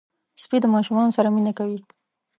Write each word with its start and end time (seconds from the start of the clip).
سپي 0.41 0.57
د 0.61 0.65
ماشومانو 0.75 1.15
سره 1.17 1.27
مینه 1.35 1.51
کوي. 1.59 1.79